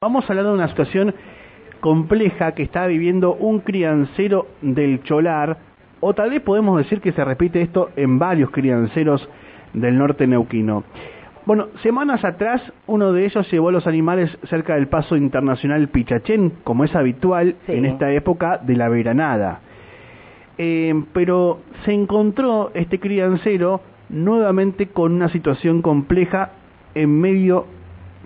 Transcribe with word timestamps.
Vamos 0.00 0.26
a 0.26 0.28
hablar 0.28 0.46
de 0.46 0.52
una 0.52 0.68
situación 0.68 1.12
compleja 1.80 2.52
que 2.52 2.62
está 2.62 2.86
viviendo 2.86 3.34
un 3.34 3.58
criancero 3.58 4.46
del 4.62 5.02
Cholar, 5.02 5.58
o 5.98 6.14
tal 6.14 6.30
vez 6.30 6.40
podemos 6.40 6.78
decir 6.78 7.00
que 7.00 7.10
se 7.10 7.24
repite 7.24 7.62
esto 7.62 7.90
en 7.96 8.16
varios 8.16 8.52
crianceros 8.52 9.28
del 9.72 9.98
norte 9.98 10.28
neuquino. 10.28 10.84
Bueno, 11.46 11.66
semanas 11.82 12.24
atrás 12.24 12.62
uno 12.86 13.12
de 13.12 13.24
ellos 13.24 13.50
llevó 13.50 13.72
los 13.72 13.88
animales 13.88 14.30
cerca 14.44 14.76
del 14.76 14.86
paso 14.86 15.16
internacional 15.16 15.88
Pichachén, 15.88 16.52
como 16.62 16.84
es 16.84 16.94
habitual 16.94 17.56
Sí. 17.66 17.72
en 17.72 17.84
esta 17.84 18.12
época 18.12 18.58
de 18.58 18.76
la 18.76 18.88
veranada. 18.88 19.62
Eh, 20.58 20.94
pero 21.12 21.58
se 21.84 21.92
encontró 21.92 22.70
este 22.74 23.00
criancero 23.00 23.80
nuevamente 24.10 24.86
con 24.86 25.12
una 25.14 25.28
situación 25.30 25.82
compleja 25.82 26.52
en 26.94 27.20
medio 27.20 27.66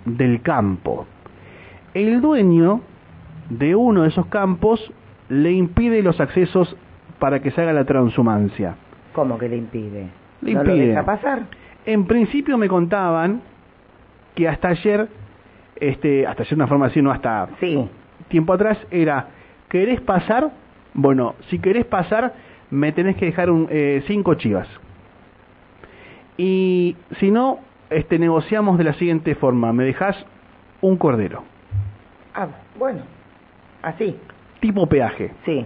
del 0.05 0.43
campo. 0.43 1.07
El 1.93 2.21
dueño 2.21 2.81
de 3.49 3.75
uno 3.75 4.03
de 4.03 4.09
esos 4.09 4.25
campos 4.27 4.91
le 5.29 5.51
impide 5.51 6.01
los 6.01 6.19
accesos 6.19 6.75
para 7.19 7.41
que 7.41 7.51
se 7.51 7.61
haga 7.61 7.73
la 7.73 7.85
transhumancia. 7.85 8.75
¿Cómo 9.13 9.37
que 9.37 9.47
le 9.49 9.57
impide? 9.57 10.07
Le 10.41 10.53
¿No 10.53 10.63
lo 10.63 10.71
impide. 10.71 10.87
deja 10.89 11.05
pasar? 11.05 11.43
En 11.85 12.05
principio 12.05 12.57
me 12.57 12.67
contaban 12.67 13.41
que 14.35 14.47
hasta 14.47 14.69
ayer, 14.69 15.07
este, 15.75 16.25
hasta 16.25 16.43
ayer 16.43 16.55
una 16.55 16.67
forma 16.67 16.87
así, 16.87 17.01
no 17.01 17.11
hasta 17.11 17.49
Sí. 17.59 17.87
tiempo 18.29 18.53
atrás, 18.53 18.77
era, 18.89 19.27
¿querés 19.69 20.01
pasar? 20.01 20.51
Bueno, 20.93 21.35
si 21.49 21.59
querés 21.59 21.85
pasar, 21.85 22.33
me 22.71 22.91
tenés 22.91 23.15
que 23.17 23.25
dejar 23.25 23.49
un, 23.51 23.67
eh, 23.69 24.03
cinco 24.07 24.33
chivas. 24.35 24.67
Y 26.37 26.95
si 27.19 27.29
no, 27.31 27.59
este, 27.89 28.17
negociamos 28.17 28.77
de 28.77 28.83
la 28.85 28.93
siguiente 28.93 29.35
forma, 29.35 29.71
me 29.73 29.83
dejás 29.83 30.15
un 30.81 30.97
cordero, 30.97 31.43
Ah, 32.33 32.47
bueno. 32.77 33.01
Así. 33.81 34.17
tipo 34.59 34.87
peaje. 34.87 35.31
Sí. 35.45 35.65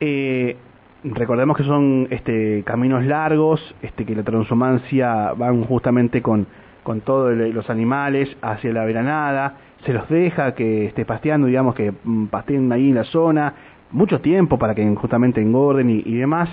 Eh, 0.00 0.56
recordemos 1.04 1.56
que 1.56 1.64
son 1.64 2.08
este, 2.10 2.62
caminos 2.64 3.04
largos, 3.04 3.60
este, 3.82 4.04
que 4.04 4.14
la 4.14 4.22
transhumancia 4.22 5.32
van 5.34 5.64
justamente 5.64 6.22
con, 6.22 6.46
con 6.82 7.02
todos 7.02 7.36
los 7.36 7.68
animales 7.68 8.34
hacia 8.40 8.72
la 8.72 8.84
veranada, 8.84 9.56
se 9.84 9.92
los 9.92 10.08
deja 10.08 10.54
que 10.54 10.86
esté 10.86 11.04
pasteando, 11.04 11.46
digamos 11.46 11.74
que 11.74 11.92
mm, 11.92 12.26
pasteen 12.26 12.72
ahí 12.72 12.88
en 12.88 12.94
la 12.94 13.04
zona, 13.04 13.54
mucho 13.90 14.20
tiempo 14.20 14.58
para 14.58 14.74
que 14.74 14.86
justamente 14.94 15.40
engorden 15.40 15.90
y, 15.90 16.02
y 16.04 16.16
demás. 16.16 16.48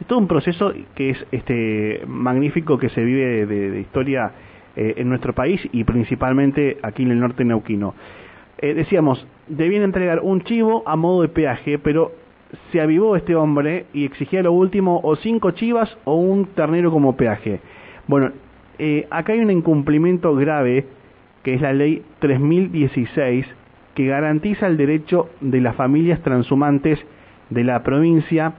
Es 0.00 0.06
todo 0.06 0.18
un 0.18 0.28
proceso 0.28 0.72
que 0.94 1.10
es 1.10 1.26
este 1.30 2.02
magnífico 2.06 2.78
que 2.78 2.88
se 2.90 3.02
vive 3.02 3.46
de, 3.46 3.70
de 3.70 3.80
historia 3.80 4.32
eh, 4.76 4.94
en 4.96 5.08
nuestro 5.08 5.32
país 5.34 5.60
y 5.72 5.84
principalmente 5.84 6.78
aquí 6.82 7.04
en 7.04 7.12
el 7.12 7.20
norte 7.20 7.44
neuquino. 7.44 7.94
Eh, 8.64 8.72
decíamos, 8.72 9.26
debían 9.46 9.82
entregar 9.82 10.20
un 10.20 10.40
chivo 10.40 10.84
a 10.86 10.96
modo 10.96 11.20
de 11.20 11.28
peaje, 11.28 11.78
pero 11.78 12.12
se 12.72 12.80
avivó 12.80 13.14
este 13.14 13.36
hombre 13.36 13.84
y 13.92 14.06
exigía 14.06 14.42
lo 14.42 14.52
último 14.52 15.02
o 15.04 15.16
cinco 15.16 15.50
chivas 15.50 15.94
o 16.04 16.14
un 16.14 16.46
ternero 16.46 16.90
como 16.90 17.14
peaje. 17.14 17.60
Bueno, 18.06 18.30
eh, 18.78 19.06
acá 19.10 19.34
hay 19.34 19.40
un 19.40 19.50
incumplimiento 19.50 20.34
grave 20.34 20.86
que 21.42 21.52
es 21.52 21.60
la 21.60 21.74
ley 21.74 22.04
3016 22.20 23.44
que 23.94 24.06
garantiza 24.06 24.66
el 24.66 24.78
derecho 24.78 25.28
de 25.42 25.60
las 25.60 25.76
familias 25.76 26.22
transhumantes 26.22 26.98
de 27.50 27.64
la 27.64 27.82
provincia 27.82 28.54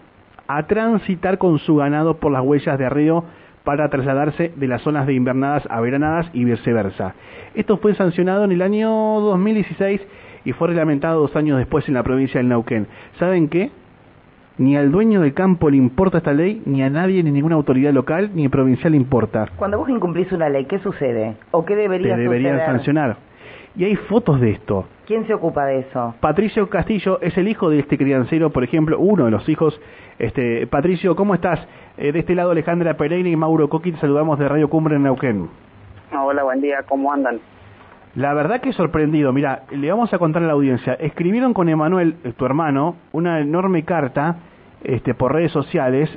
a 0.48 0.68
transitar 0.68 1.40
con 1.40 1.58
su 1.58 1.78
ganado 1.78 2.18
por 2.18 2.32
las 2.32 2.44
huellas 2.44 2.78
de 2.78 2.86
arreo 2.86 3.26
para 3.66 3.90
trasladarse 3.90 4.54
de 4.56 4.68
las 4.68 4.82
zonas 4.82 5.06
de 5.08 5.14
invernadas 5.14 5.68
a 5.70 5.82
veranadas 5.82 6.30
y 6.32 6.46
viceversa. 6.46 7.16
Esto 7.56 7.78
fue 7.78 7.94
sancionado 7.96 8.46
en 8.46 8.54
el 8.54 8.62
año 8.62 8.90
2016 8.90 10.02
y 10.46 10.54
fue 10.54 10.70
reglamentado 10.70 11.20
dos 11.20 11.36
años 11.36 11.58
después 11.58 11.86
en 11.90 11.96
la 11.96 12.04
provincia 12.04 12.40
del 12.40 12.48
Neuquén. 12.48 12.88
¿Saben 13.20 13.50
qué? 13.50 13.72
Ni 14.58 14.78
al 14.78 14.90
dueño 14.90 15.20
del 15.22 15.34
campo 15.34 15.70
le 15.70 15.76
importa 15.76 16.20
esta 16.20 16.32
ley, 16.32 16.62
ni 16.66 16.82
a 16.82 16.90
nadie, 16.90 17.22
ni 17.24 17.32
ninguna 17.32 17.56
autoridad 17.56 17.92
local, 17.92 18.32
ni 18.34 18.48
provincial 18.48 18.92
le 18.92 18.98
importa. 18.98 19.50
Cuando 19.58 19.78
vos 19.78 19.90
incumplís 19.90 20.32
una 20.32 20.48
ley, 20.48 20.64
¿qué 20.66 20.80
sucede? 20.80 21.36
¿O 21.52 21.66
qué 21.66 21.74
Te 21.76 21.82
debería 21.82 22.16
deberían 22.16 22.54
suceder? 22.60 22.76
sancionar. 22.78 23.18
Y 23.76 23.84
hay 23.84 23.96
fotos 23.96 24.40
de 24.40 24.52
esto. 24.52 24.86
¿Quién 25.06 25.28
se 25.28 25.34
ocupa 25.34 25.66
de 25.66 25.80
eso? 25.80 26.16
Patricio 26.20 26.70
Castillo 26.70 27.20
es 27.22 27.38
el 27.38 27.48
hijo 27.48 27.70
de 27.70 27.80
este 27.80 27.98
criancero, 27.98 28.50
por 28.50 28.64
ejemplo, 28.64 28.98
uno 28.98 29.26
de 29.26 29.32
los 29.32 29.48
hijos. 29.50 29.80
Este, 30.18 30.66
Patricio, 30.68 31.16
¿cómo 31.16 31.36
estás? 31.36 31.60
Eh, 31.98 32.12
de 32.12 32.20
este 32.20 32.36
lado 32.36 32.52
Alejandra 32.52 32.96
Pereira 32.96 33.28
y 33.28 33.36
Mauro 33.36 33.70
Coquín, 33.70 33.98
saludamos 33.98 34.40
de 34.40 34.48
Radio 34.48 34.70
Cumbre 34.70 34.96
en 34.96 35.04
Neuquén. 35.04 35.50
Hola, 36.18 36.44
buen 36.44 36.62
día, 36.62 36.84
¿cómo 36.88 37.12
andan? 37.12 37.40
La 38.16 38.34
verdad 38.34 38.62
que 38.62 38.72
sorprendido, 38.72 39.34
mira, 39.34 39.64
le 39.72 39.92
vamos 39.92 40.14
a 40.14 40.18
contar 40.20 40.42
a 40.42 40.48
la 40.48 40.54
audiencia. 40.54 40.94
Escribieron 40.94 41.54
con 41.54 41.68
Emanuel, 41.68 42.16
eh, 42.24 42.32
tu 42.32 42.46
hermano, 42.46 42.96
una 43.12 43.42
enorme 43.42 43.84
carta 43.84 44.38
este, 44.84 45.14
por 45.14 45.34
redes 45.34 45.52
sociales 45.52 46.10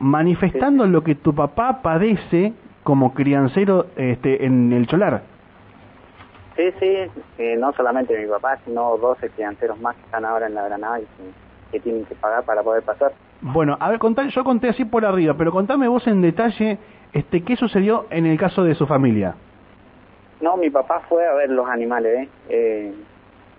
manifestando 0.00 0.86
lo 0.86 1.02
que 1.02 1.14
tu 1.14 1.34
papá 1.34 1.80
padece 1.82 2.52
como 2.82 3.14
criancero 3.14 3.86
este, 3.96 4.44
en 4.44 4.72
el 4.72 4.86
Cholar. 4.86 5.22
Sí, 6.60 6.72
sí, 6.78 7.22
eh, 7.38 7.56
no 7.56 7.72
solamente 7.72 8.18
mi 8.18 8.26
papá, 8.28 8.58
sino 8.66 8.98
12 8.98 9.30
crianceros 9.30 9.80
más 9.80 9.96
que 9.96 10.02
están 10.02 10.26
ahora 10.26 10.46
en 10.46 10.54
la 10.54 10.64
Granada 10.66 11.00
y 11.00 11.04
que, 11.04 11.32
que 11.72 11.80
tienen 11.80 12.04
que 12.04 12.14
pagar 12.16 12.44
para 12.44 12.62
poder 12.62 12.82
pasar. 12.82 13.12
Bueno, 13.40 13.78
a 13.80 13.88
ver, 13.88 13.98
contá, 13.98 14.26
yo 14.28 14.44
conté 14.44 14.68
así 14.68 14.84
por 14.84 15.06
arriba, 15.06 15.32
pero 15.38 15.52
contame 15.52 15.88
vos 15.88 16.06
en 16.06 16.20
detalle 16.20 16.76
este, 17.14 17.42
qué 17.44 17.56
sucedió 17.56 18.04
en 18.10 18.26
el 18.26 18.38
caso 18.38 18.62
de 18.62 18.74
su 18.74 18.86
familia. 18.86 19.34
No, 20.42 20.58
mi 20.58 20.68
papá 20.68 21.00
fue 21.08 21.26
a 21.26 21.32
ver 21.32 21.48
los 21.48 21.66
animales, 21.66 22.24
¿eh? 22.24 22.28
Eh, 22.50 22.94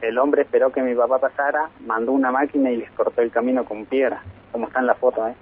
el 0.01 0.17
hombre 0.19 0.43
esperó 0.43 0.71
que 0.71 0.83
mi 0.83 0.93
papá 0.93 1.17
pasara, 1.17 1.69
mandó 1.87 2.11
una 2.11 2.29
máquina 2.29 2.69
y 2.69 2.77
les 2.77 2.91
cortó 2.91 3.21
el 3.23 3.31
camino 3.31 3.65
con 3.65 3.85
piedra, 3.85 4.21
como 4.51 4.67
está 4.67 4.79
en 4.79 4.85
la 4.85 4.93
foto, 4.95 5.27
¿eh? 5.27 5.33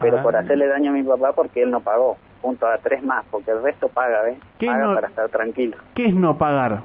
Pero 0.00 0.18
Ah. 0.18 0.22
por 0.24 0.34
hacerle 0.34 0.66
daño 0.66 0.90
a 0.90 0.94
mi 0.94 1.04
papá 1.04 1.32
porque 1.32 1.62
él 1.62 1.70
no 1.70 1.78
pagó, 1.80 2.16
junto 2.42 2.66
a 2.66 2.78
tres 2.78 3.02
más, 3.02 3.24
porque 3.30 3.50
el 3.50 3.62
resto 3.62 3.88
paga, 3.88 4.22
¿ves? 4.22 4.38
¿Qué 4.58 4.66
Paga 4.66 4.86
no- 4.86 4.94
para 4.94 5.08
estar 5.08 5.28
tranquilo. 5.28 5.76
¿Qué 5.94 6.06
es 6.06 6.14
no 6.14 6.36
pagar? 6.38 6.80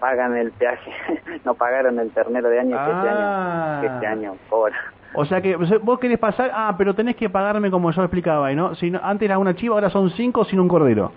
Pagan 0.00 0.36
el 0.36 0.52
peaje, 0.52 0.92
no 1.44 1.54
pagaron 1.54 1.98
el 1.98 2.10
ternero 2.10 2.48
de 2.48 2.60
año 2.60 2.76
que 2.76 2.90
este 2.90 3.08
Ah. 3.08 3.72
año, 3.74 3.80
que 3.80 3.86
este 3.94 4.06
año 4.06 4.34
cobra. 4.48 4.76
O 5.14 5.24
sea 5.24 5.40
que 5.40 5.56
vos 5.56 5.98
querés 5.98 6.18
pasar, 6.18 6.50
ah, 6.54 6.74
pero 6.78 6.94
tenés 6.94 7.16
que 7.16 7.28
pagarme 7.28 7.70
como 7.70 7.90
yo 7.90 8.02
explicaba 8.02 8.46
ahí, 8.46 8.54
¿no? 8.56 8.74
Si 8.76 8.90
no- 8.90 9.00
antes 9.02 9.26
era 9.26 9.38
una 9.38 9.54
chiva, 9.54 9.74
ahora 9.74 9.90
son 9.90 10.10
cinco 10.10 10.44
sin 10.44 10.60
un 10.60 10.68
cordero. 10.68 11.10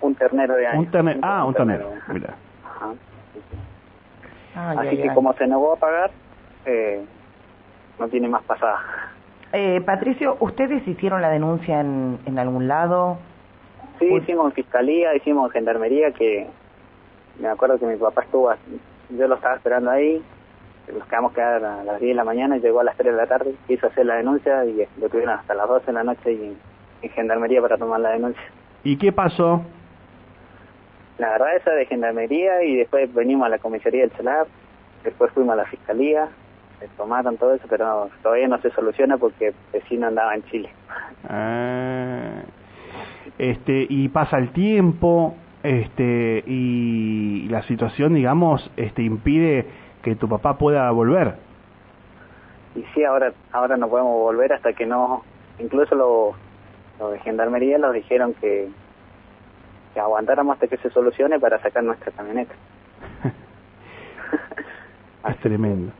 Un 0.00 0.14
ternero 0.14 0.54
de 0.54 0.66
año. 0.66 0.78
Un 0.80 0.90
ternero, 0.90 1.18
ah, 1.22 1.44
un 1.44 1.54
ternero, 1.54 1.92
Ajá. 2.00 2.12
mira. 2.12 2.34
Ajá, 2.64 2.92
sí, 3.34 3.40
sí. 3.50 3.56
Ay, 4.56 4.76
Así 4.78 4.88
ay, 4.88 4.96
que 5.02 5.08
ay. 5.10 5.14
como 5.14 5.32
se 5.34 5.46
negó 5.46 5.72
a 5.74 5.76
pagar, 5.76 6.10
eh, 6.64 7.04
no 7.98 8.08
tiene 8.08 8.28
más 8.28 8.42
pasada. 8.44 8.78
Eh, 9.52 9.80
Patricio, 9.84 10.36
¿ustedes 10.40 10.86
hicieron 10.86 11.22
la 11.22 11.30
denuncia 11.30 11.80
en, 11.80 12.18
en 12.26 12.38
algún 12.38 12.68
lado? 12.68 13.18
Sí, 13.98 14.08
Uy. 14.10 14.20
hicimos 14.20 14.46
en 14.46 14.52
fiscalía, 14.52 15.14
hicimos 15.14 15.46
en 15.46 15.52
gendarmería, 15.52 16.12
que 16.12 16.46
me 17.38 17.48
acuerdo 17.48 17.78
que 17.78 17.86
mi 17.86 17.96
papá 17.96 18.22
estuvo, 18.22 18.52
yo 19.10 19.28
lo 19.28 19.34
estaba 19.36 19.56
esperando 19.56 19.90
ahí, 19.90 20.22
nos 20.92 21.06
quedamos 21.06 21.32
quedar 21.32 21.64
a 21.64 21.84
las 21.84 22.00
10 22.00 22.10
de 22.10 22.14
la 22.14 22.24
mañana 22.24 22.56
y 22.56 22.60
llegó 22.60 22.80
a 22.80 22.84
las 22.84 22.96
3 22.96 23.12
de 23.12 23.16
la 23.16 23.26
tarde, 23.26 23.54
quiso 23.66 23.86
hacer 23.86 24.06
la 24.06 24.16
denuncia 24.16 24.64
y 24.64 24.86
lo 25.00 25.08
tuvieron 25.08 25.34
hasta 25.34 25.54
las 25.54 25.68
12 25.68 25.86
de 25.86 25.92
la 25.92 26.04
noche 26.04 26.32
y, 26.32 26.56
en 27.00 27.10
gendarmería 27.10 27.62
para 27.62 27.76
tomar 27.76 28.00
la 28.00 28.10
denuncia. 28.10 28.42
¿Y 28.82 28.96
qué 28.96 29.12
pasó? 29.12 29.62
La 31.18 31.30
verdad 31.30 31.56
esa 31.56 31.70
de 31.72 31.86
gendarmería 31.86 32.62
y 32.64 32.76
después 32.76 33.12
venimos 33.14 33.46
a 33.46 33.50
la 33.50 33.58
comisaría 33.58 34.02
del 34.02 34.10
celular, 34.12 34.46
después 35.04 35.30
fuimos 35.32 35.52
a 35.52 35.56
la 35.56 35.64
fiscalía, 35.66 36.28
tomaron 36.96 37.36
todo 37.36 37.54
eso, 37.54 37.66
pero 37.68 37.86
no, 37.86 38.10
todavía 38.22 38.48
no 38.48 38.60
se 38.60 38.70
soluciona 38.70 39.16
porque 39.18 39.48
el 39.48 39.54
vecino 39.72 40.06
andaba 40.06 40.34
en 40.34 40.44
Chile. 40.44 40.70
Ah, 41.28 42.42
este, 43.38 43.86
y 43.88 44.08
pasa 44.08 44.38
el 44.38 44.52
tiempo, 44.52 45.34
este, 45.62 46.44
y 46.46 47.48
la 47.48 47.62
situación, 47.62 48.14
digamos, 48.14 48.70
este, 48.76 49.02
impide 49.02 49.66
que 50.02 50.14
tu 50.14 50.28
papá 50.28 50.56
pueda 50.58 50.90
volver. 50.90 51.34
Y 52.74 52.84
sí, 52.94 53.04
ahora 53.04 53.32
ahora 53.52 53.76
no 53.76 53.88
podemos 53.88 54.12
volver 54.12 54.52
hasta 54.52 54.72
que 54.72 54.86
no, 54.86 55.24
incluso 55.58 55.94
los 55.94 56.36
lo 56.98 57.10
de 57.10 57.18
gendarmería 57.20 57.78
nos 57.78 57.94
dijeron 57.94 58.34
que, 58.34 58.68
que 59.94 60.00
aguantáramos 60.00 60.54
hasta 60.54 60.66
que 60.66 60.76
se 60.78 60.90
solucione 60.90 61.38
para 61.38 61.60
sacar 61.60 61.82
nuestra 61.82 62.12
camioneta. 62.12 62.54
Es 65.28 65.36
tremendo. 65.40 65.92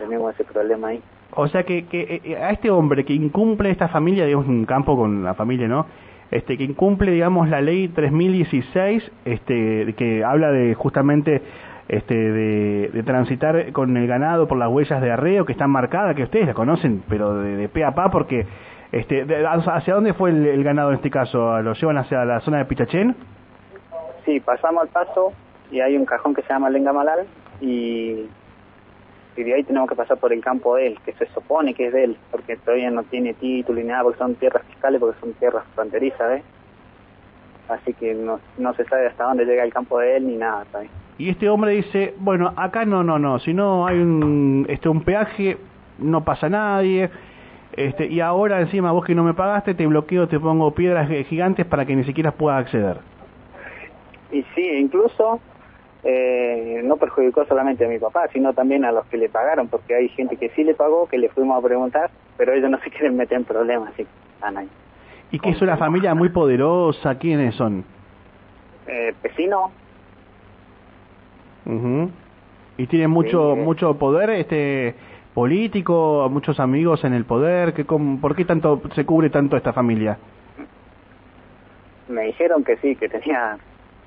Tenemos 0.00 0.34
ese 0.34 0.42
problema 0.44 0.88
ahí. 0.88 1.00
O 1.36 1.46
sea 1.46 1.62
que, 1.62 1.84
que 1.86 2.20
eh, 2.24 2.36
a 2.36 2.50
este 2.50 2.70
hombre 2.70 3.04
que 3.04 3.12
incumple 3.12 3.70
esta 3.70 3.86
familia, 3.88 4.24
digamos, 4.26 4.48
un 4.48 4.64
campo 4.64 4.96
con 4.96 5.22
la 5.22 5.34
familia, 5.34 5.68
¿no? 5.68 5.86
Este, 6.32 6.56
que 6.56 6.64
incumple, 6.64 7.12
digamos, 7.12 7.48
la 7.48 7.60
ley 7.60 7.86
3016, 7.88 9.12
este, 9.24 9.94
que 9.96 10.24
habla 10.24 10.50
de 10.50 10.74
justamente 10.74 11.42
este, 11.88 12.14
de, 12.14 12.88
de 12.92 13.02
transitar 13.02 13.72
con 13.72 13.96
el 13.96 14.06
ganado 14.06 14.46
por 14.48 14.56
las 14.58 14.68
huellas 14.68 15.00
de 15.02 15.10
arreo 15.10 15.44
que 15.44 15.52
están 15.52 15.70
marcadas, 15.70 16.14
que 16.16 16.22
ustedes 16.24 16.46
la 16.46 16.54
conocen, 16.54 17.02
pero 17.08 17.34
de, 17.34 17.56
de 17.56 17.68
pe 17.68 17.84
a 17.84 17.94
pa, 17.94 18.10
porque 18.10 18.46
este, 18.92 19.24
de- 19.24 19.46
¿hacia 19.46 19.94
dónde 19.94 20.14
fue 20.14 20.30
el, 20.30 20.46
el 20.46 20.62
ganado 20.64 20.90
en 20.90 20.96
este 20.96 21.10
caso? 21.10 21.60
¿Lo 21.62 21.74
llevan 21.74 21.98
hacia 21.98 22.24
la 22.24 22.40
zona 22.40 22.58
de 22.58 22.64
Pichachén? 22.64 23.14
Sí, 24.24 24.38
pasamos 24.40 24.82
al 24.82 24.88
paso 24.88 25.32
y 25.72 25.80
hay 25.80 25.96
un 25.96 26.04
cajón 26.04 26.34
que 26.34 26.42
se 26.42 26.48
llama 26.52 26.70
Lenga 26.70 26.92
Malal 26.92 27.26
y, 27.60 28.24
y 29.40 29.44
de 29.44 29.54
ahí 29.54 29.64
tenemos 29.64 29.88
que 29.88 29.96
pasar 29.96 30.18
por 30.18 30.32
el 30.32 30.42
campo 30.42 30.76
de 30.76 30.88
él, 30.88 30.98
que 31.04 31.12
se 31.14 31.26
supone 31.26 31.74
que 31.74 31.86
es 31.86 31.92
de 31.92 32.04
él, 32.04 32.16
porque 32.30 32.56
todavía 32.56 32.90
no 32.90 33.02
tiene 33.04 33.34
título 33.34 33.80
ni 33.80 33.86
nada, 33.86 34.02
porque 34.02 34.18
son 34.18 34.34
tierras 34.36 34.62
fiscales, 34.64 35.00
porque 35.00 35.18
son 35.20 35.32
tierras 35.34 35.64
fronterizas, 35.74 36.38
¿eh? 36.38 36.42
Así 37.68 37.94
que 37.94 38.14
no, 38.14 38.40
no 38.58 38.74
se 38.74 38.84
sabe 38.84 39.06
hasta 39.06 39.24
dónde 39.24 39.44
llega 39.44 39.62
el 39.62 39.72
campo 39.72 39.98
de 40.00 40.16
él 40.16 40.26
ni 40.26 40.36
nada. 40.36 40.64
Y 41.18 41.28
este 41.28 41.48
hombre 41.48 41.72
dice, 41.72 42.14
bueno, 42.18 42.52
acá 42.56 42.84
no, 42.84 43.04
no, 43.04 43.18
no, 43.18 43.38
si 43.38 43.54
no 43.54 43.86
hay 43.86 43.98
un, 43.98 44.66
este, 44.68 44.88
un 44.88 45.02
peaje, 45.02 45.56
no 45.98 46.24
pasa 46.24 46.48
nadie, 46.48 47.10
este, 47.72 48.06
y 48.06 48.20
ahora 48.20 48.60
encima 48.60 48.90
vos 48.90 49.04
que 49.04 49.14
no 49.14 49.22
me 49.22 49.34
pagaste, 49.34 49.74
te 49.74 49.86
bloqueo, 49.86 50.26
te 50.26 50.40
pongo 50.40 50.74
piedras 50.74 51.08
gigantes 51.28 51.66
para 51.66 51.86
que 51.86 51.94
ni 51.94 52.04
siquiera 52.04 52.32
puedas 52.32 52.60
acceder. 52.60 52.98
Y 54.32 54.42
sí, 54.54 54.68
incluso 54.78 55.40
eh, 56.04 56.80
no 56.84 56.96
perjudicó 56.96 57.44
solamente 57.46 57.84
a 57.84 57.88
mi 57.88 57.98
papá, 57.98 58.26
sino 58.32 58.52
también 58.54 58.84
a 58.84 58.92
los 58.92 59.04
que 59.06 59.16
le 59.18 59.28
pagaron, 59.28 59.68
porque 59.68 59.94
hay 59.94 60.08
gente 60.10 60.36
que 60.36 60.48
sí 60.50 60.64
le 60.64 60.74
pagó, 60.74 61.06
que 61.08 61.18
le 61.18 61.28
fuimos 61.28 61.58
a 61.58 61.66
preguntar, 61.66 62.10
pero 62.36 62.52
ellos 62.52 62.70
no 62.70 62.78
se 62.80 62.90
quieren 62.90 63.16
meter 63.16 63.38
en 63.38 63.44
problemas, 63.44 63.92
así 63.92 64.06
ahí. 64.40 64.68
¿Y 65.32 65.38
que 65.38 65.50
es 65.50 65.62
una 65.62 65.76
familia 65.76 66.14
muy 66.14 66.28
poderosa? 66.30 67.16
¿Quiénes 67.18 67.54
son? 67.54 67.84
Eh, 68.86 69.14
vecino, 69.22 69.70
Ujú. 71.66 72.10
¿Y 72.78 72.86
tiene 72.86 73.06
mucho 73.08 73.54
Sí, 73.54 73.60
eh. 73.60 73.64
mucho 73.64 73.94
poder 73.98 74.30
este 74.30 74.94
político, 75.34 76.28
muchos 76.30 76.58
amigos 76.58 77.04
en 77.04 77.12
el 77.12 77.24
poder? 77.26 77.74
¿Qué, 77.74 77.84
cómo- 77.84 78.18
¿Por 78.20 78.34
qué 78.34 78.44
tanto 78.46 78.80
se 78.94 79.04
cubre 79.04 79.30
tanto 79.30 79.56
esta 79.56 79.72
familia? 79.72 80.18
me 82.08 82.22
dijeron 82.24 82.64
que 82.64 82.76
sí, 82.78 82.96
que 82.96 83.08
tenía 83.08 83.56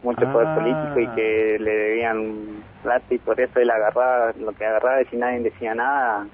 mucho 0.04 0.32
poder 0.32 0.48
Ah. 0.50 0.56
político 0.56 1.00
y 1.00 1.08
que 1.16 1.58
le 1.60 1.72
debían 1.76 2.34
plata 2.84 3.06
y 3.10 3.18
por 3.18 3.40
eso 3.40 3.60
él 3.60 3.70
agarraba 3.72 4.34
lo 4.40 4.52
que 4.52 4.66
agarraba 4.66 5.02
y 5.02 5.06
si 5.06 5.16
nadie 5.18 5.40
decía 5.40 5.74
nada, 5.74 6.26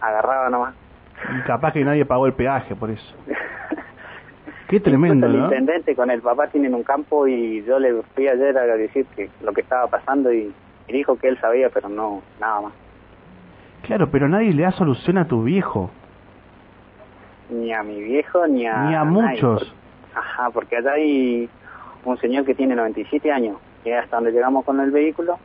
agarraba 0.00 0.50
nomás. 0.50 0.74
Y 1.36 1.40
capaz 1.46 1.72
que 1.72 1.84
nadie 1.84 2.04
pagó 2.04 2.26
el 2.26 2.32
peaje 2.34 2.74
por 2.76 2.90
eso. 2.90 3.14
Qué 4.68 4.80
tremendo, 4.80 5.26
el 5.26 5.38
¿no? 5.38 5.44
intendente 5.44 5.94
con 5.96 6.10
el 6.10 6.20
papá 6.20 6.48
tienen 6.48 6.74
un 6.74 6.82
campo 6.82 7.26
y 7.26 7.64
yo 7.64 7.78
le 7.78 8.02
fui 8.14 8.28
ayer 8.28 8.56
a 8.58 8.64
decir 8.76 9.06
que 9.16 9.30
lo 9.42 9.52
que 9.52 9.62
estaba 9.62 9.86
pasando 9.86 10.30
y, 10.32 10.52
y 10.88 10.92
dijo 10.92 11.16
que 11.18 11.28
él 11.28 11.38
sabía, 11.40 11.70
pero 11.70 11.88
no, 11.88 12.20
nada 12.38 12.60
más. 12.60 12.72
Claro, 13.82 14.10
pero 14.10 14.28
nadie 14.28 14.52
le 14.52 14.64
da 14.64 14.72
solución 14.72 15.16
a 15.16 15.26
tu 15.26 15.42
viejo. 15.44 15.90
Ni 17.50 17.72
a 17.72 17.82
mi 17.82 18.02
viejo 18.02 18.46
ni 18.46 18.66
a... 18.66 18.82
Ni 18.82 18.94
a 18.94 19.04
nadie, 19.04 19.10
muchos. 19.32 19.58
porque- 19.64 20.18
ajá, 20.18 20.50
porque 20.50 20.76
allá 20.76 20.92
hay 20.92 21.48
un 22.10 22.18
señor 22.18 22.44
que 22.44 22.54
tiene 22.54 22.74
97 22.74 23.30
años, 23.32 23.56
que 23.84 23.92
es 23.96 24.02
hasta 24.02 24.16
donde 24.16 24.32
llegamos 24.32 24.64
con 24.64 24.80
el 24.80 24.90
vehículo 24.90 25.38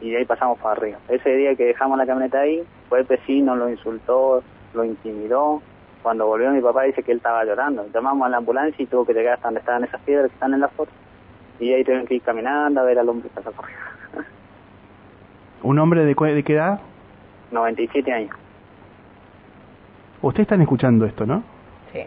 y 0.00 0.10
de 0.10 0.18
ahí 0.18 0.24
pasamos 0.24 0.58
para 0.58 0.72
arriba. 0.72 0.98
Ese 1.08 1.30
día 1.36 1.54
que 1.56 1.64
dejamos 1.64 1.98
la 1.98 2.06
camioneta 2.06 2.40
ahí, 2.40 2.62
fue 2.88 3.00
el 3.00 3.04
vecino, 3.06 3.56
lo 3.56 3.68
insultó, 3.68 4.42
lo 4.74 4.84
intimidó. 4.84 5.60
Cuando 6.02 6.26
volvió 6.26 6.50
mi 6.52 6.60
papá 6.60 6.84
dice 6.84 7.02
que 7.02 7.10
él 7.12 7.18
estaba 7.18 7.44
llorando. 7.44 7.84
Llamamos 7.92 8.26
a 8.26 8.30
la 8.30 8.36
ambulancia 8.36 8.80
y 8.82 8.86
tuvo 8.86 9.04
que 9.04 9.12
llegar 9.14 9.34
hasta 9.34 9.48
donde 9.48 9.60
estaban 9.60 9.84
esas 9.84 10.00
piedras 10.02 10.28
que 10.30 10.34
están 10.34 10.54
en 10.54 10.60
la 10.60 10.68
foto. 10.68 10.90
Y 11.58 11.72
ahí 11.72 11.82
tuvieron 11.82 12.06
que 12.06 12.14
ir 12.14 12.22
caminando 12.22 12.80
a 12.80 12.84
ver 12.84 12.98
al 12.98 13.08
hombre 13.08 13.28
que 13.28 13.34
pasó 13.34 13.50
corriendo. 13.52 13.84
¿Un 15.64 15.78
hombre 15.80 16.04
de, 16.04 16.14
cue- 16.14 16.34
de 16.34 16.44
qué 16.44 16.54
edad? 16.54 16.80
97 17.50 18.12
años. 18.12 18.36
Ustedes 20.22 20.44
están 20.44 20.60
escuchando 20.62 21.04
esto, 21.06 21.26
¿no? 21.26 21.42
Sí. 21.92 22.00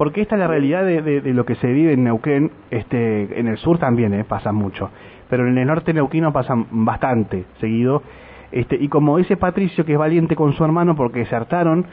Porque 0.00 0.22
esta 0.22 0.36
es 0.36 0.38
la 0.38 0.46
realidad 0.46 0.82
de, 0.82 1.20
lo 1.34 1.44
que 1.44 1.56
se 1.56 1.70
vive 1.70 1.92
en 1.92 2.04
Neuquén, 2.04 2.50
este, 2.70 3.38
en 3.38 3.48
el 3.48 3.58
sur 3.58 3.76
también 3.76 4.14
eh, 4.14 4.24
pasa 4.24 4.50
mucho, 4.50 4.88
pero 5.28 5.46
en 5.46 5.58
el 5.58 5.66
norte 5.66 5.92
neuquino 5.92 6.32
pasan 6.32 6.64
bastante 6.70 7.44
seguido. 7.60 8.02
Este, 8.50 8.76
y 8.76 8.88
como 8.88 9.18
dice 9.18 9.36
Patricio, 9.36 9.84
que 9.84 9.92
es 9.92 9.98
valiente 9.98 10.36
con 10.36 10.54
su 10.54 10.64
hermano 10.64 10.96
porque 10.96 11.26
se 11.26 11.36
hartaron 11.36 11.84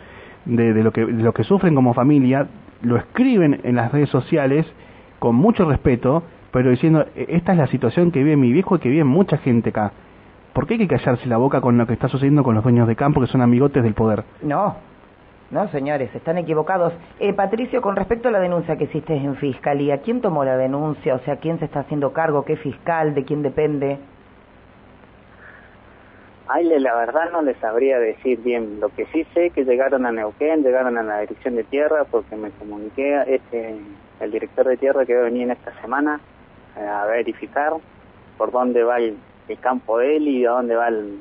de, 0.46 0.72
de 0.72 0.84
lo, 0.86 0.94
que, 0.94 1.02
lo 1.06 1.34
que 1.34 1.44
sufren 1.44 1.76
como 1.76 1.94
familia, 1.94 2.48
lo 2.82 2.96
escriben 2.96 3.60
en 3.66 3.76
las 3.76 3.92
redes 3.92 4.08
sociales 4.08 4.66
con 5.20 5.36
mucho 5.36 5.66
respeto, 5.70 6.24
pero 6.52 6.70
diciendo, 6.70 7.06
"E- 7.14 7.26
esta 7.32 7.52
es 7.52 7.58
la 7.58 7.68
situación 7.68 8.12
que 8.12 8.24
vive 8.24 8.38
mi 8.38 8.54
viejo 8.54 8.78
y 8.78 8.80
que 8.80 8.88
vive 8.88 9.04
mucha 9.04 9.38
gente 9.40 9.72
acá. 9.72 9.92
¿Por 10.54 10.66
qué 10.66 10.76
hay 10.76 10.88
que 10.88 10.88
callarse 10.88 11.28
la 11.28 11.36
boca 11.36 11.60
con 11.60 11.78
lo 11.78 11.86
que 11.86 11.92
está 11.92 12.08
sucediendo 12.08 12.46
con 12.46 12.56
los 12.56 12.64
dueños 12.64 12.88
de 12.88 12.96
campo 12.96 13.20
que 13.20 13.28
son 13.28 13.42
amigotes 13.42 13.84
del 13.84 13.96
poder? 13.96 14.24
No, 14.44 14.78
no, 15.50 15.68
señores, 15.70 16.14
están 16.14 16.38
equivocados. 16.38 16.94
Eh, 17.20 17.34
Patricio, 17.34 17.82
con 17.82 17.96
respecto 17.96 18.28
a 18.28 18.32
la 18.32 18.40
denuncia 18.40 18.76
que 18.76 18.84
hiciste 18.86 19.16
en 19.16 19.36
Fiscalía, 19.38 20.02
¿quién 20.02 20.22
tomó 20.22 20.44
la 20.44 20.58
denuncia? 20.58 21.16
O 21.16 21.20
sea, 21.20 21.38
¿quién 21.38 21.58
se 21.60 21.66
está 21.66 21.82
haciendo 21.82 22.12
cargo? 22.12 22.44
¿Qué 22.44 22.58
fiscal? 22.58 23.16
¿De 23.16 23.24
quién 23.24 23.44
depende? 23.44 23.98
Ay, 26.50 26.66
le- 26.66 26.80
la 26.80 26.96
verdad 26.96 27.32
no 27.32 27.42
les 27.42 27.58
sabría 27.58 27.98
decir 28.00 28.40
bien. 28.42 28.80
Lo 28.80 28.90
que 28.90 29.06
sí 29.08 29.26
sé 29.34 29.50
que 29.52 29.64
llegaron 29.66 30.06
a 30.06 30.12
Neuquén, 30.12 30.64
llegaron 30.64 30.98
a 30.98 31.04
la 31.04 31.20
dirección 31.22 31.56
de 31.56 31.64
tierra 31.64 32.06
porque 32.06 32.36
me 32.36 32.52
comuniqué 32.52 33.24
este 33.28 33.76
el 34.20 34.32
director 34.32 34.66
de 34.68 34.78
tierra 34.78 35.06
que 35.06 35.14
va 35.14 35.22
a 35.22 35.26
venir 35.26 35.44
en 35.44 35.52
esta 35.52 35.80
semana 35.82 36.20
eh, 36.78 36.86
a 36.88 37.06
verificar 37.06 37.74
por 38.38 38.52
dónde 38.52 38.84
va 38.84 38.98
el, 38.98 39.16
campo 39.62 40.00
de 40.00 40.18
él 40.18 40.28
y 40.28 40.46
a 40.46 40.52
dónde 40.52 40.76
va 40.76 40.88
el 40.88 41.20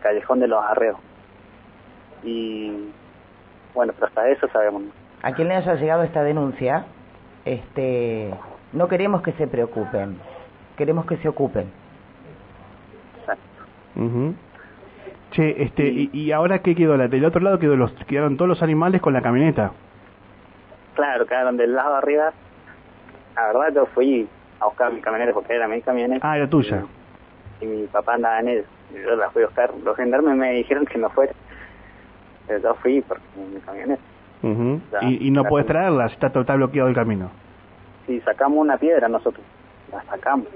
callejón 0.00 0.40
de 0.40 0.48
los 0.48 0.62
arreos. 0.62 0.98
Y 2.22 2.90
bueno, 3.78 3.92
pero 3.94 4.08
hasta 4.08 4.28
eso 4.28 4.48
sabemos. 4.48 4.82
A 5.22 5.32
quien 5.32 5.46
le 5.48 5.54
haya 5.54 5.74
llegado 5.76 6.02
esta 6.02 6.22
denuncia, 6.24 6.84
este, 7.44 8.34
no 8.72 8.88
queremos 8.88 9.22
que 9.22 9.30
se 9.32 9.46
preocupen, 9.46 10.18
queremos 10.76 11.06
que 11.06 11.16
se 11.18 11.28
ocupen. 11.28 11.70
Exacto. 13.20 13.42
Ujú. 13.96 14.34
Che, 15.30 15.62
este, 15.62 15.84
y, 15.86 16.10
y 16.12 16.32
ahora 16.32 16.58
qué 16.60 16.74
quedó? 16.74 16.96
La- 16.96 17.06
Del 17.08 17.24
otro 17.24 17.40
lado 17.40 17.58
quedó 17.58 17.76
los, 17.76 17.92
quedaron 18.06 18.36
todos 18.36 18.48
los 18.48 18.62
animales 18.62 19.00
con 19.00 19.12
la 19.12 19.22
camioneta. 19.22 19.70
Claro, 20.94 21.26
quedaron 21.26 21.56
del 21.56 21.74
lado 21.74 21.92
de 21.92 21.98
arriba. 21.98 22.32
La 23.36 23.46
verdad 23.46 23.72
yo 23.74 23.86
fui 23.86 24.28
a 24.58 24.64
buscar 24.64 24.92
mi 24.92 25.00
camioneta 25.00 25.32
porque 25.32 25.54
era 25.54 25.68
mi 25.68 25.80
camioneta. 25.82 26.28
Ah, 26.28 26.36
era 26.36 26.48
tuya. 26.48 26.84
y 27.60 27.66
mi 27.66 27.86
papá 27.86 28.14
andaba 28.14 28.40
en 28.40 28.48
él. 28.48 28.64
Yo 28.92 29.14
la 29.16 29.30
fui 29.30 29.42
a 29.42 29.46
buscar. 29.46 29.70
Los 29.84 29.96
gendarmes 29.96 30.34
me 30.36 30.52
dijeron 30.54 30.84
que 30.86 30.98
no 30.98 31.10
fuera. 31.10 31.32
Pero 32.48 32.60
yo 32.62 32.74
fui 32.76 33.00
porque 33.02 33.22
mi 33.36 33.60
camioneta. 33.60 34.02
Ya, 34.92 35.08
y, 35.08 35.28
y 35.28 35.30
no 35.30 35.44
puedes 35.44 35.66
con- 35.66 35.74
traerlas, 35.74 36.12
está 36.12 36.30
total 36.30 36.56
bloqueado 36.58 36.88
el 36.88 36.94
camino. 36.94 37.30
Si 38.06 38.20
sacamos 38.20 38.58
una 38.58 38.76
piedra 38.78 39.08
nosotros, 39.08 39.44
la 39.92 40.02
sacamos. 40.04 40.46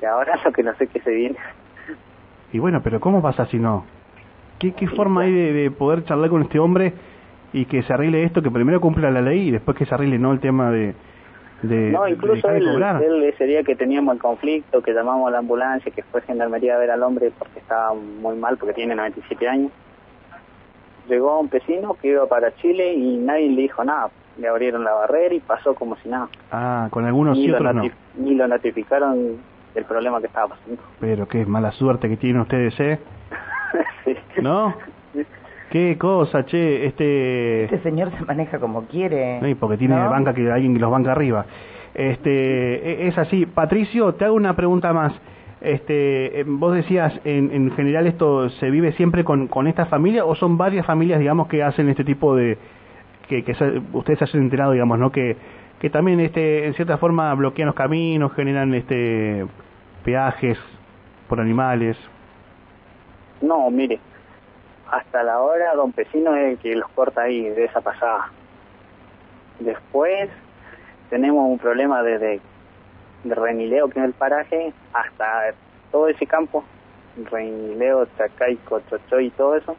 Y 0.00 0.04
ahora 0.04 0.38
lo 0.44 0.52
que 0.52 0.62
no 0.62 0.74
sé 0.74 0.86
qué 0.88 1.00
se 1.00 1.10
viene. 1.10 1.36
Y 2.52 2.58
bueno, 2.58 2.80
pero 2.82 2.98
¿cómo 3.00 3.22
pasa 3.22 3.46
si 3.46 3.58
no? 3.58 3.84
¿Qué, 4.58 4.72
qué 4.72 4.86
forma 4.88 5.22
hay 5.22 5.32
de, 5.32 5.52
de 5.52 5.70
poder 5.70 6.04
charlar 6.04 6.28
con 6.30 6.42
este 6.42 6.58
hombre 6.58 6.92
y 7.52 7.64
que 7.66 7.82
se 7.82 7.92
arregle 7.92 8.24
esto, 8.24 8.42
que 8.42 8.50
primero 8.50 8.80
cumpla 8.80 9.10
la 9.10 9.20
ley 9.20 9.48
y 9.48 9.50
después 9.50 9.76
que 9.76 9.84
se 9.86 9.94
arregle 9.94 10.18
no 10.18 10.32
el 10.32 10.40
tema 10.40 10.70
de... 10.70 10.94
de 11.62 11.90
no, 11.90 12.08
incluso 12.08 12.48
de 12.48 12.58
él, 12.58 12.82
él 13.02 13.22
ese 13.24 13.44
día 13.44 13.62
que 13.62 13.76
teníamos 13.76 14.14
el 14.14 14.20
conflicto, 14.20 14.82
que 14.82 14.92
llamamos 14.92 15.28
a 15.28 15.30
la 15.32 15.38
ambulancia, 15.38 15.92
que 15.92 16.02
fue 16.04 16.22
gendarmería 16.22 16.74
a 16.76 16.78
ver 16.78 16.90
al 16.90 17.02
hombre 17.02 17.30
porque 17.38 17.58
estaba 17.58 17.92
muy 17.94 18.36
mal, 18.36 18.56
porque 18.56 18.74
tiene 18.74 18.94
97 18.94 19.48
años. 19.48 19.70
Llegó 21.08 21.40
un 21.40 21.48
vecino 21.48 21.94
que 22.00 22.08
iba 22.08 22.26
para 22.26 22.54
Chile 22.56 22.94
y 22.94 23.16
nadie 23.16 23.48
le 23.50 23.62
dijo 23.62 23.84
nada. 23.84 24.10
Le 24.38 24.48
abrieron 24.48 24.84
la 24.84 24.92
barrera 24.92 25.34
y 25.34 25.40
pasó 25.40 25.74
como 25.74 25.96
si 25.96 26.08
nada. 26.08 26.28
Ah, 26.50 26.88
con 26.90 27.04
algunos 27.04 27.36
ni, 27.36 27.44
sí, 27.44 27.48
lo 27.48 27.56
otros 27.58 27.74
no. 27.74 27.82
ni 28.16 28.34
lo 28.34 28.48
notificaron 28.48 29.36
del 29.74 29.84
problema 29.84 30.20
que 30.20 30.26
estaba 30.26 30.48
pasando. 30.48 30.80
Pero 31.00 31.26
qué 31.28 31.44
mala 31.44 31.72
suerte 31.72 32.08
que 32.08 32.16
tienen 32.16 32.42
ustedes, 32.42 32.78
¿eh? 32.80 32.98
Sí. 34.04 34.14
¿No? 34.42 34.74
Qué 35.70 35.96
cosa, 35.96 36.44
che, 36.44 36.84
este... 36.86 37.64
Este 37.64 37.78
señor 37.78 38.10
se 38.18 38.24
maneja 38.26 38.58
como 38.58 38.82
quiere. 38.86 39.40
Sí, 39.42 39.54
porque 39.54 39.78
tiene 39.78 39.96
¿no? 39.96 40.10
banca 40.10 40.34
que 40.34 40.50
alguien 40.50 40.74
que 40.74 40.80
los 40.80 40.90
banca 40.90 41.12
arriba. 41.12 41.46
Este, 41.94 43.04
e- 43.04 43.08
es 43.08 43.16
así. 43.16 43.46
Patricio, 43.46 44.12
te 44.14 44.26
hago 44.26 44.34
una 44.34 44.54
pregunta 44.54 44.92
más. 44.92 45.14
Este, 45.62 46.40
eh, 46.40 46.44
vos 46.46 46.74
decías, 46.74 47.12
en, 47.24 47.52
en 47.52 47.70
general 47.72 48.06
esto 48.06 48.50
se 48.50 48.68
vive 48.70 48.92
siempre 48.92 49.22
con, 49.24 49.46
con 49.48 49.66
esta 49.68 49.86
familia 49.86 50.24
o 50.24 50.34
son 50.34 50.58
varias 50.58 50.84
familias, 50.84 51.20
digamos, 51.20 51.46
que 51.48 51.62
hacen 51.62 51.88
este 51.88 52.04
tipo 52.04 52.34
de, 52.34 52.58
que, 53.28 53.42
se- 53.54 53.80
ustedes 53.92 54.18
se 54.18 54.24
hayan 54.24 54.42
enterado, 54.42 54.72
digamos, 54.72 54.98
¿no? 54.98 55.12
Que, 55.12 55.36
que 55.80 55.88
también, 55.88 56.20
este, 56.20 56.66
en 56.66 56.74
cierta 56.74 56.98
forma 56.98 57.32
bloquean 57.34 57.66
los 57.66 57.74
caminos, 57.76 58.32
generan, 58.34 58.74
este, 58.74 59.46
peajes 60.04 60.58
por 61.28 61.40
animales. 61.40 61.96
No, 63.40 63.70
mire, 63.70 64.00
hasta 64.90 65.22
la 65.22 65.40
hora 65.40 65.74
Don 65.74 65.92
Pesino 65.92 66.34
es 66.36 66.52
el 66.52 66.58
que 66.58 66.74
los 66.74 66.88
corta 66.90 67.22
ahí 67.22 67.42
de 67.42 67.64
esa 67.64 67.80
pasada. 67.80 68.30
Después 69.60 70.28
tenemos 71.10 71.48
un 71.48 71.58
problema 71.58 72.02
desde 72.02 72.40
de 73.24 73.34
Renileo, 73.34 73.88
que 73.88 74.00
es 74.00 74.04
el 74.04 74.12
paraje, 74.12 74.72
hasta 74.92 75.54
todo 75.90 76.08
ese 76.08 76.26
campo, 76.26 76.64
Renileo, 77.30 78.06
Chacaico, 78.16 78.80
Chochoy 78.88 79.26
y 79.26 79.30
todo 79.30 79.56
eso, 79.56 79.76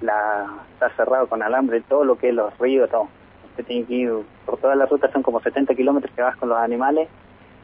la, 0.00 0.46
está 0.72 0.90
cerrado 0.96 1.28
con 1.28 1.42
alambre, 1.42 1.80
todo 1.82 2.04
lo 2.04 2.16
que 2.16 2.30
es 2.30 2.34
los 2.34 2.56
ríos, 2.58 2.90
todo. 2.90 3.08
Usted 3.50 3.64
tiene 3.64 3.86
que 3.86 3.94
ir 3.94 4.12
por 4.46 4.58
toda 4.58 4.74
la 4.74 4.86
ruta, 4.86 5.10
son 5.12 5.22
como 5.22 5.40
70 5.40 5.74
kilómetros 5.74 6.14
que 6.14 6.22
vas 6.22 6.36
con 6.36 6.48
los 6.48 6.58
animales 6.58 7.08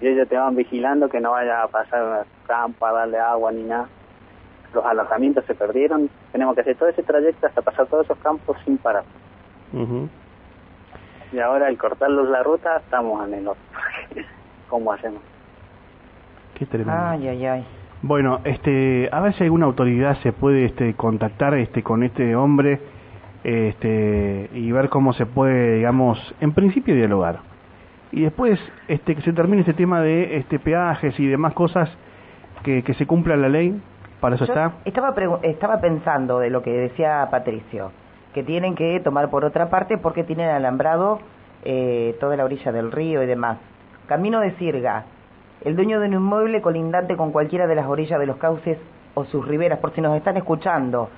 y 0.00 0.06
ellos 0.06 0.28
te 0.28 0.36
van 0.36 0.54
vigilando 0.54 1.08
que 1.08 1.20
no 1.20 1.32
vaya 1.32 1.62
a 1.62 1.68
pasar 1.68 2.02
a 2.02 2.24
campo 2.46 2.86
a 2.86 2.92
darle 2.92 3.18
agua 3.18 3.52
ni 3.52 3.62
nada. 3.62 3.88
Los 4.74 4.84
alojamientos 4.84 5.44
se 5.46 5.54
perdieron, 5.54 6.10
tenemos 6.30 6.54
que 6.54 6.60
hacer 6.60 6.76
todo 6.76 6.88
ese 6.88 7.02
trayecto 7.02 7.46
hasta 7.46 7.62
pasar 7.62 7.86
todos 7.86 8.04
esos 8.04 8.18
campos 8.18 8.56
sin 8.64 8.78
parar. 8.78 9.04
Y 11.32 11.38
ahora 11.40 11.66
al 11.66 11.76
cortarlos 11.76 12.28
la 12.28 12.42
ruta 12.42 12.76
estamos 12.76 13.26
en 13.26 13.34
el 13.34 13.48
otro. 13.48 13.62
¿Cómo 14.68 14.92
hacemos? 14.92 15.20
Qué 16.54 16.66
tremendo. 16.66 17.00
Ay, 17.00 17.28
ay, 17.28 17.46
ay. 17.46 17.66
Bueno, 18.02 18.40
este, 18.44 19.08
a 19.10 19.20
ver 19.20 19.34
si 19.34 19.44
alguna 19.44 19.66
autoridad 19.66 20.16
se 20.22 20.32
puede 20.32 20.66
este, 20.66 20.94
contactar 20.94 21.54
este, 21.54 21.82
con 21.82 22.02
este 22.04 22.36
hombre 22.36 22.80
este, 23.42 24.50
y 24.52 24.70
ver 24.70 24.88
cómo 24.88 25.12
se 25.12 25.26
puede, 25.26 25.76
digamos, 25.76 26.18
en 26.40 26.52
principio 26.52 26.94
dialogar. 26.94 27.40
Y 28.12 28.22
después 28.22 28.60
este, 28.86 29.16
que 29.16 29.22
se 29.22 29.32
termine 29.32 29.60
este 29.60 29.74
tema 29.74 30.00
de 30.00 30.36
este, 30.36 30.58
peajes 30.58 31.18
y 31.18 31.26
demás 31.26 31.54
cosas, 31.54 31.90
que, 32.62 32.82
que 32.82 32.94
se 32.94 33.06
cumpla 33.06 33.36
la 33.36 33.48
ley, 33.48 33.80
para 34.20 34.36
eso 34.36 34.46
Yo 34.46 34.52
está. 34.52 34.72
Estaba, 34.84 35.14
estaba 35.42 35.80
pensando 35.80 36.38
de 36.38 36.50
lo 36.50 36.62
que 36.62 36.70
decía 36.70 37.26
Patricio, 37.30 37.92
que 38.32 38.42
tienen 38.42 38.74
que 38.74 39.00
tomar 39.00 39.28
por 39.30 39.44
otra 39.44 39.70
parte 39.70 39.98
porque 39.98 40.24
tienen 40.24 40.50
alambrado 40.50 41.20
eh, 41.64 42.16
toda 42.20 42.36
la 42.36 42.44
orilla 42.44 42.72
del 42.72 42.92
río 42.92 43.22
y 43.22 43.26
demás. 43.26 43.58
Camino 44.08 44.40
de 44.40 44.52
Sirga, 44.52 45.04
el 45.60 45.76
dueño 45.76 46.00
de 46.00 46.08
un 46.08 46.14
inmueble 46.14 46.62
colindante 46.62 47.14
con 47.14 47.30
cualquiera 47.30 47.66
de 47.66 47.74
las 47.74 47.86
orillas 47.86 48.18
de 48.18 48.24
los 48.24 48.38
cauces 48.38 48.78
o 49.12 49.26
sus 49.26 49.46
riberas, 49.46 49.80
por 49.80 49.94
si 49.94 50.00
nos 50.00 50.16
están 50.16 50.38
escuchando, 50.38 51.10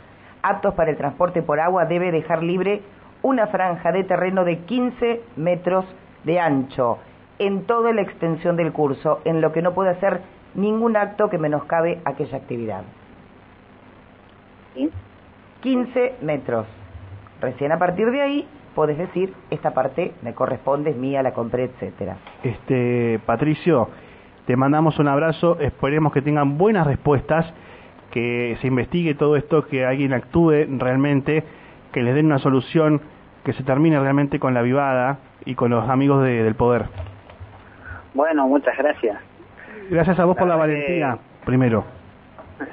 aptos 0.42 0.74
para 0.74 0.90
el 0.90 0.96
transporte 0.96 1.40
por 1.40 1.60
agua, 1.60 1.84
debe 1.84 2.10
dejar 2.10 2.42
libre 2.42 2.82
una 3.22 3.46
franja 3.46 3.92
de 3.92 4.02
terreno 4.02 4.44
de 4.44 4.58
15 4.58 5.22
metros 5.36 5.84
de 6.24 6.40
ancho 6.40 6.98
en 7.38 7.64
toda 7.64 7.92
la 7.92 8.02
extensión 8.02 8.56
del 8.56 8.72
curso, 8.72 9.20
en 9.24 9.40
lo 9.40 9.52
que 9.52 9.62
no 9.62 9.72
puede 9.72 9.90
hacer 9.90 10.22
ningún 10.54 10.96
acto 10.96 11.30
que 11.30 11.38
menoscabe 11.38 12.00
aquella 12.04 12.38
actividad. 12.38 12.82
¿Sí? 14.74 14.90
15 15.60 16.16
metros. 16.22 16.66
Recién 17.40 17.70
a 17.70 17.78
partir 17.78 18.10
de 18.10 18.20
ahí 18.20 18.48
podés 18.74 18.98
decir, 18.98 19.32
esta 19.50 19.72
parte 19.74 20.12
me 20.22 20.34
corresponde, 20.34 20.90
es 20.90 20.96
mía, 20.96 21.22
la 21.22 21.32
compré, 21.32 21.64
etcétera. 21.64 22.16
Este, 22.42 23.18
Patricio, 23.26 23.88
te 24.46 24.56
mandamos 24.56 24.98
un 24.98 25.08
abrazo, 25.08 25.58
esperemos 25.60 26.12
que 26.12 26.22
tengan 26.22 26.56
buenas 26.58 26.86
respuestas, 26.86 27.52
que 28.10 28.56
se 28.60 28.66
investigue 28.66 29.14
todo 29.14 29.36
esto, 29.36 29.66
que 29.66 29.84
alguien 29.86 30.12
actúe 30.12 30.66
realmente, 30.78 31.44
que 31.92 32.02
les 32.02 32.14
den 32.14 32.26
una 32.26 32.38
solución, 32.38 33.00
que 33.44 33.52
se 33.52 33.62
termine 33.62 33.98
realmente 34.00 34.38
con 34.38 34.52
la 34.54 34.62
vivada 34.62 35.18
y 35.44 35.54
con 35.54 35.70
los 35.70 35.88
amigos 35.88 36.22
de- 36.24 36.42
del 36.42 36.54
poder. 36.54 36.86
Bueno, 38.14 38.46
muchas 38.48 38.76
gracias. 38.76 39.16
Gracias 39.90 40.18
a 40.18 40.24
vos 40.24 40.36
por 40.36 40.46
la 40.48 40.54
que- 40.54 40.60
valentía, 40.60 41.18
primero. 41.44 41.84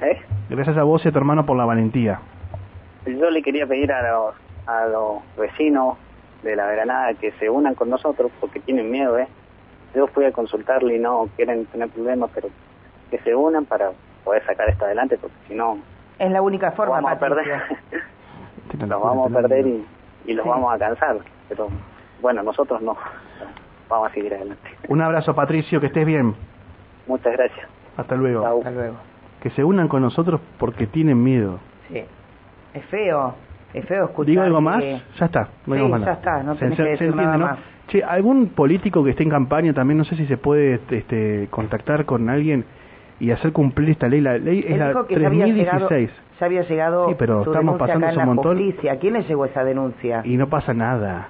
¿Eh? 0.02 0.18
Gracias 0.50 0.78
a 0.78 0.84
vos 0.84 1.04
y 1.06 1.10
a 1.10 1.12
tu 1.12 1.18
hermano 1.18 1.46
por 1.46 1.56
la 1.58 1.66
valentía. 1.66 2.20
Yo 3.06 3.30
le 3.30 3.42
quería 3.42 3.66
pedir 3.66 3.92
a 3.92 4.02
los, 4.12 4.36
a 4.68 4.86
los 4.86 5.22
vecinos 5.38 5.98
de 6.44 6.56
la 6.56 6.68
veranada 6.68 7.14
que 7.16 7.32
se 7.34 7.50
unan 7.50 7.74
con 7.76 7.90
nosotros 7.90 8.32
porque 8.40 8.60
tienen 8.60 8.92
miedo, 8.92 9.18
¿eh? 9.18 9.28
Yo 9.96 10.08
fui 10.08 10.26
a 10.26 10.32
consultarle 10.32 10.98
y 10.98 11.00
no 11.00 11.28
quieren 11.36 11.66
tener 11.68 11.90
problemas, 11.90 12.30
pero 12.36 12.50
que 13.10 13.18
se 13.20 13.34
unan 13.34 13.66
para 13.66 13.92
poder 14.24 14.46
sacar 14.46 14.70
esto 14.70 14.86
adelante 14.86 15.18
porque 15.18 15.36
si 15.48 15.56
no, 15.56 15.80
Es 16.20 16.30
la 16.32 16.42
única 16.42 16.72
forma, 16.72 16.96
vamos 16.96 17.12
a 17.14 17.20
perder. 17.20 17.46
los 18.80 18.90
vamos 19.02 19.32
a 19.32 19.36
perder 19.36 19.66
y, 19.68 19.86
y 20.26 20.34
los 20.34 20.44
Sí. 20.44 20.50
vamos 20.50 20.74
a 20.74 20.78
cansar. 20.78 21.18
Pero 21.50 21.70
bueno, 22.22 22.44
nosotros 22.44 22.82
no. 22.82 22.96
Vamos 23.90 24.12
a 24.12 24.14
seguir 24.14 24.34
adelante. 24.34 24.70
Un 24.90 25.02
abrazo, 25.02 25.34
Patricio, 25.34 25.80
que 25.80 25.88
estés 25.88 26.06
bien. 26.06 26.36
Muchas 27.08 27.34
gracias. 27.34 27.66
Hasta 27.96 28.16
luego. 28.16 28.46
Hasta 28.46 28.72
luego. 28.72 28.96
Que 29.42 29.50
se 29.52 29.64
unan 29.64 29.88
con 29.88 30.02
nosotros 30.02 30.42
porque 30.60 30.86
tienen 30.88 31.24
miedo. 31.24 31.60
Sí. 31.88 32.04
Es 32.74 32.86
feo, 32.88 33.34
es 33.78 33.86
feo 33.86 34.06
escuchar. 34.06 34.26
¿Digo 34.30 34.42
algo 34.44 34.62
más? 34.62 34.80
que- 34.84 35.02
Ya 35.20 35.26
está, 35.26 35.48
no 35.66 35.76
Sí, 35.76 35.82
más 35.82 35.92
ya 35.92 35.98
nada. 36.00 36.14
está, 36.14 36.44
no 36.44 36.54
se, 36.56 36.60
tenés 36.60 36.78
se- 36.78 36.84
que 36.84 36.84
se 36.84 36.92
decir 36.92 37.08
entiende, 37.08 37.26
nada 37.26 37.38
¿no? 37.38 37.46
más. 37.46 37.60
Che, 37.88 38.04
algún 38.04 38.48
político 38.50 39.04
que 39.04 39.12
esté 39.12 39.24
en 39.24 39.30
campaña 39.30 39.74
también, 39.74 39.98
no 39.98 40.04
sé 40.04 40.16
si 40.16 40.26
se 40.26 40.38
puede 40.38 40.80
este, 40.90 41.48
contactar 41.50 42.06
con 42.06 42.30
alguien 42.30 42.66
y 43.20 43.32
hacer 43.32 43.52
cumplir 43.54 43.90
esta 43.92 44.08
ley. 44.10 44.22
La 44.22 44.38
ley 44.38 44.64
es 44.68 44.78
la 44.78 44.90
dijo 44.90 45.08
que 45.08 45.20
ya 45.20 45.28
había 45.28 45.46
llegado, 45.48 45.88
3016 45.88 46.24
ya 46.40 46.46
había 46.46 46.62
llegado 46.64 47.08
Sí, 47.10 47.16
pero 47.18 47.42
estamos 47.44 47.78
pasando 47.78 48.08
un 48.10 48.16
la 48.16 48.26
montón. 48.26 48.58
justicia. 48.58 48.92
¿A 48.92 48.96
quién 48.98 49.14
le 49.14 49.24
llegó 49.24 49.46
esa 49.46 49.64
denuncia? 49.64 50.22
y 50.26 50.36
no 50.38 50.48
pasa 50.50 50.74
nada. 50.74 51.30